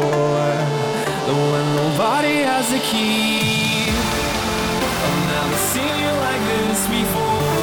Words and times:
door. 0.00 0.50
The 1.28 1.34
one 1.54 1.68
nobody 1.76 2.36
has 2.50 2.70
the 2.70 2.80
key. 2.90 3.90
I've 5.04 5.20
never 5.34 5.58
seen 5.72 5.94
you 6.02 6.12
like 6.26 6.42
this 6.50 6.80
before. 6.88 7.53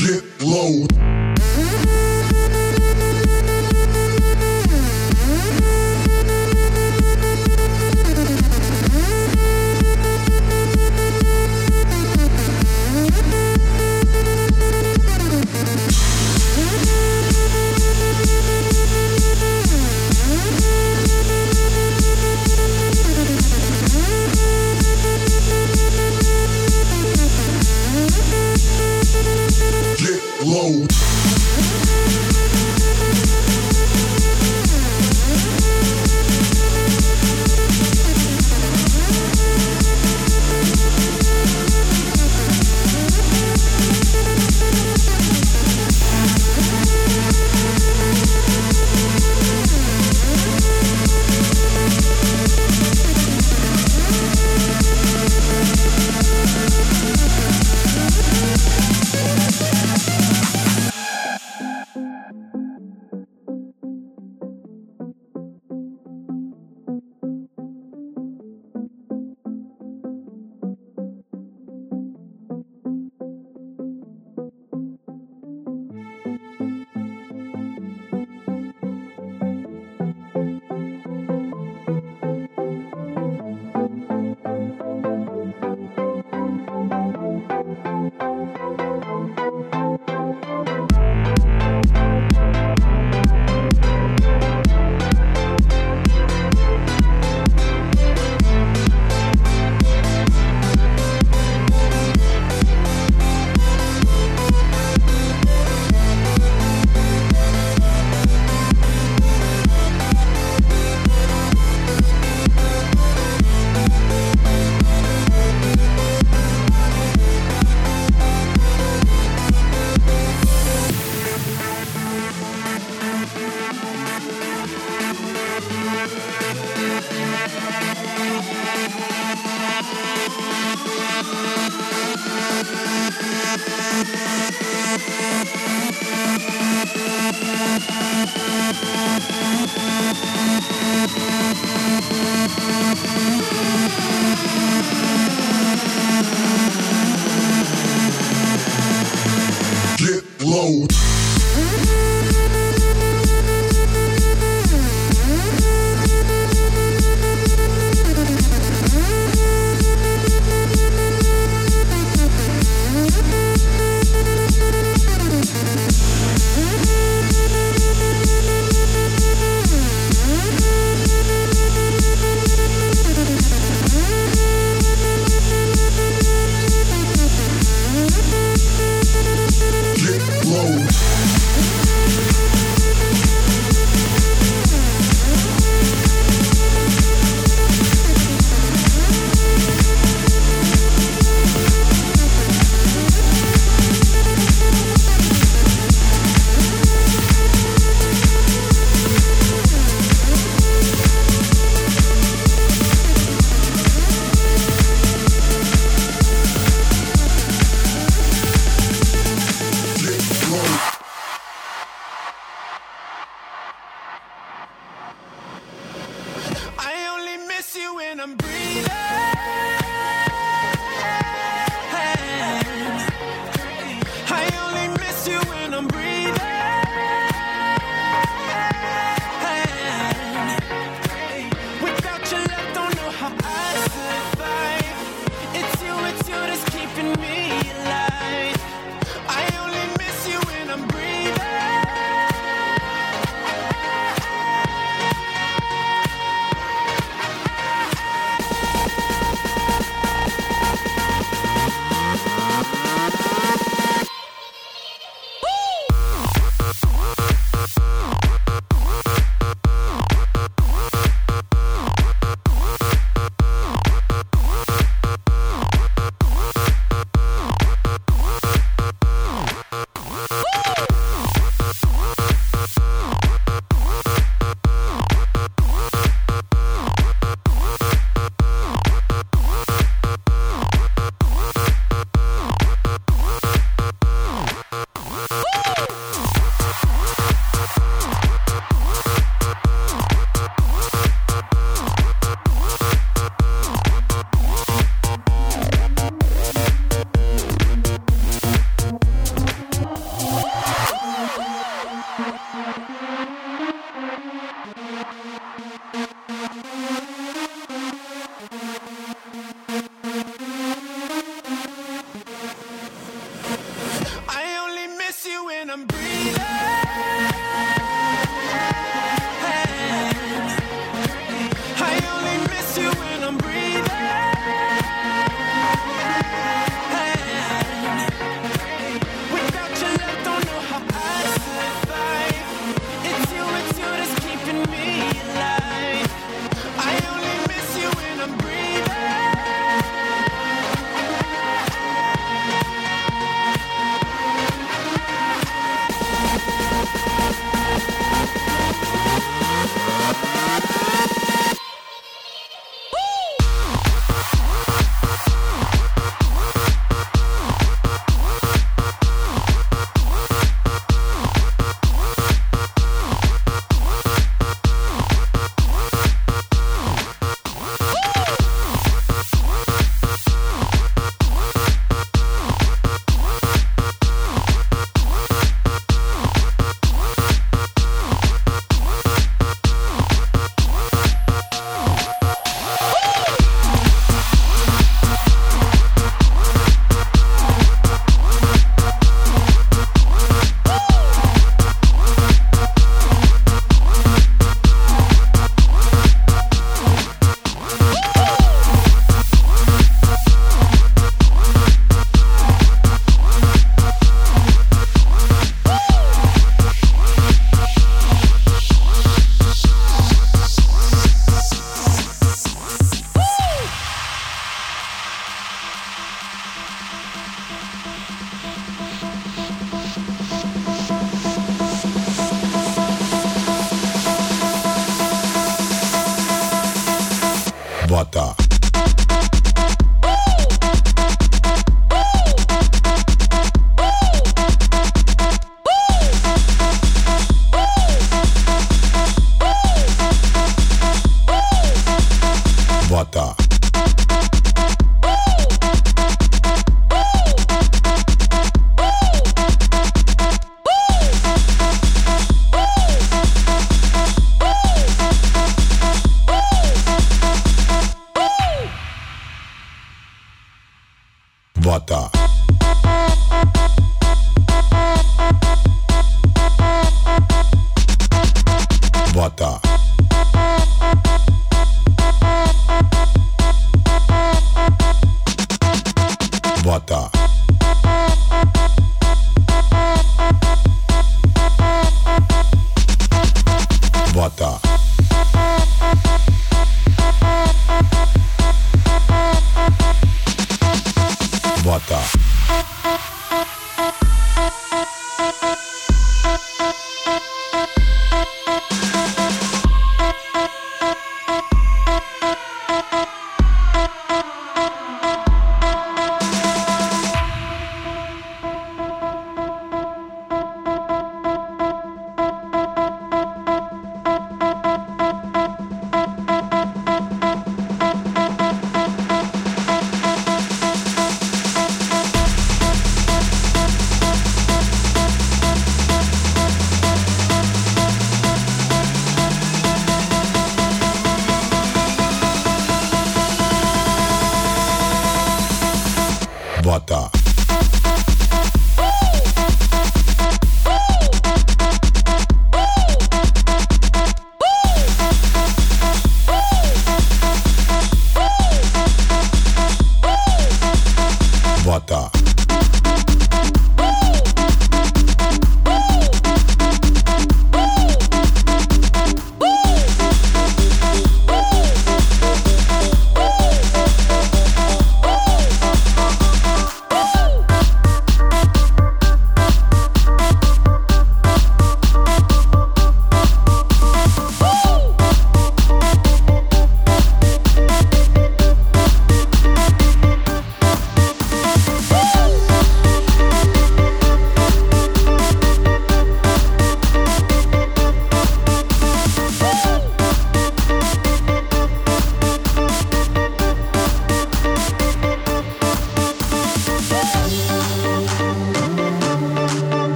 Yeah. 0.00 0.37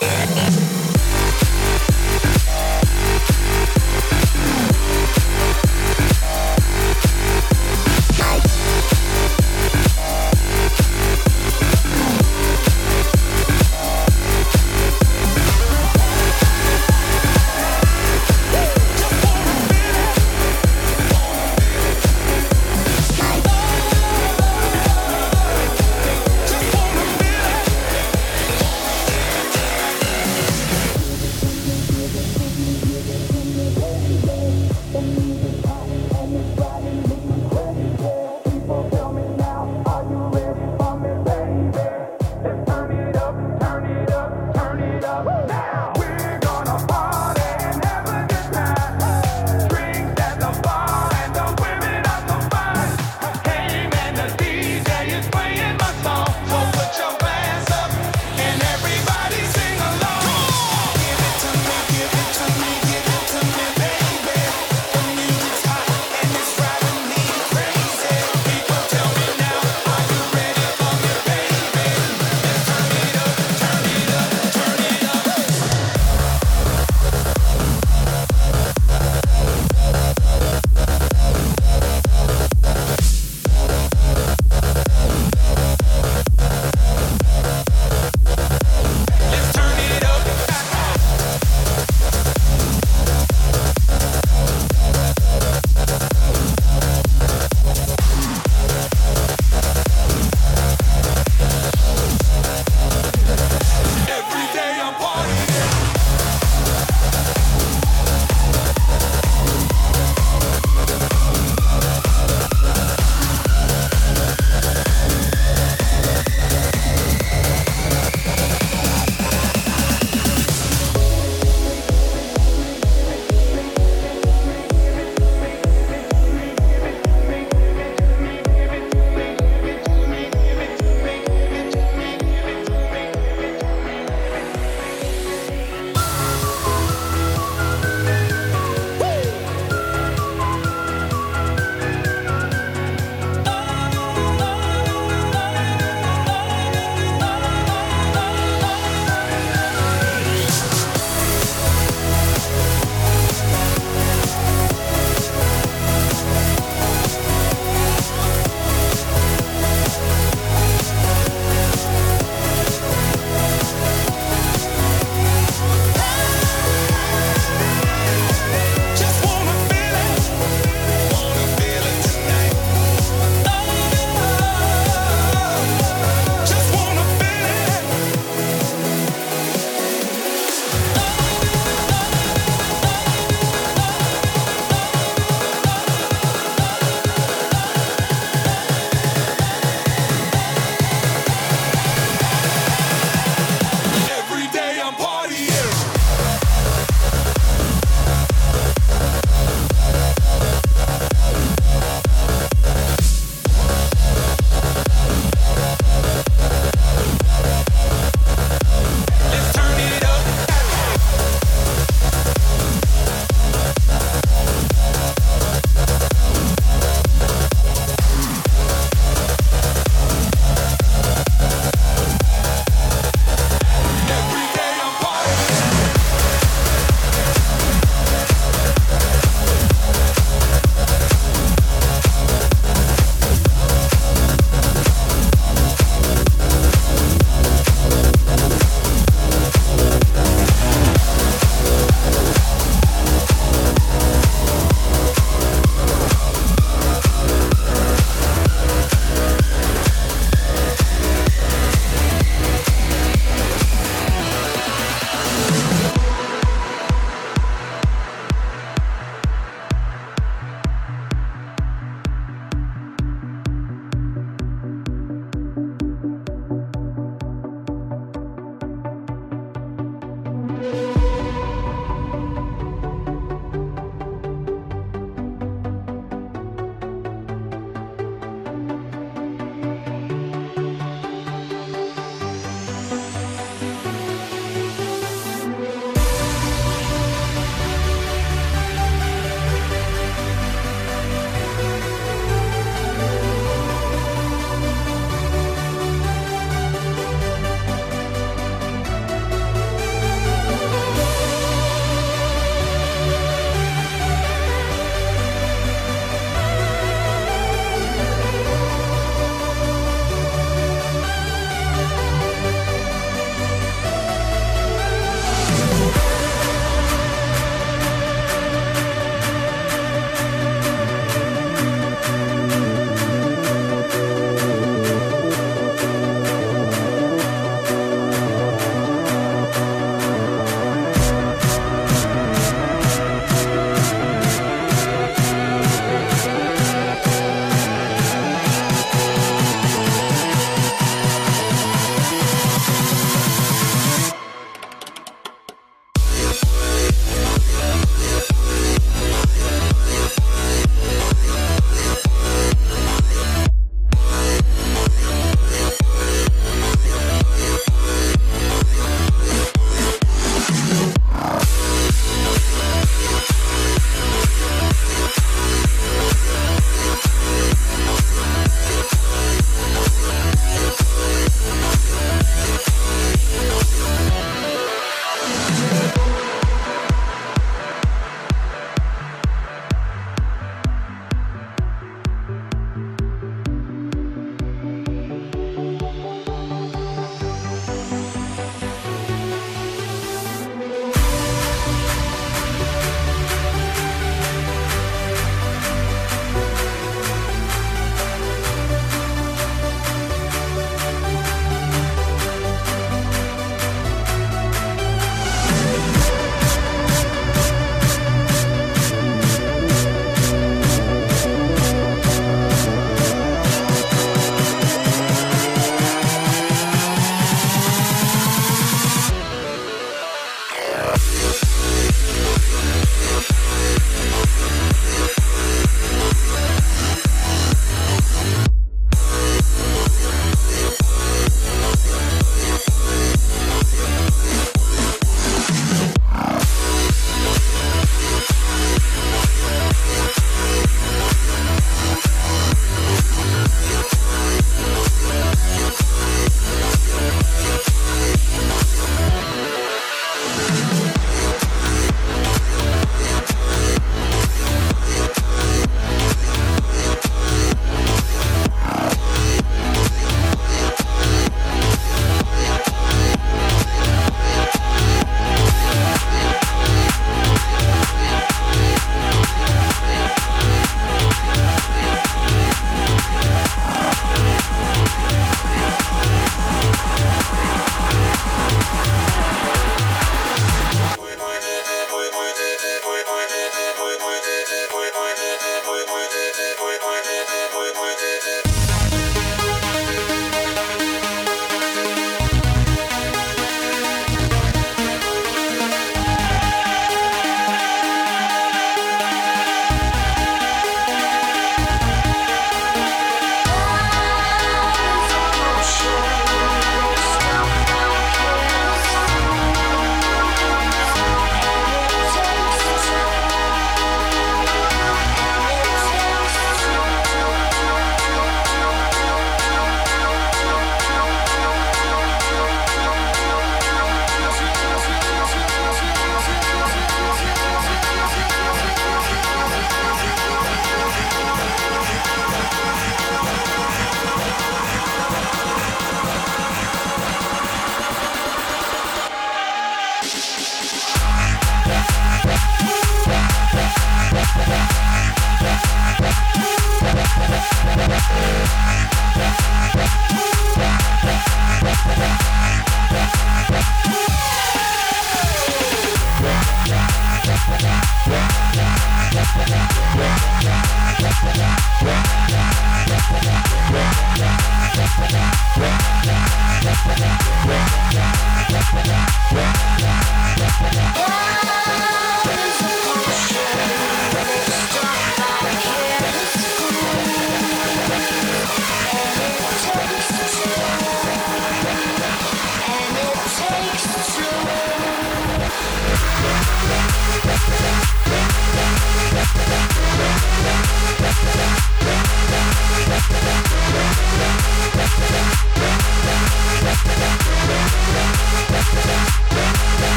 Yeah. 0.00 0.59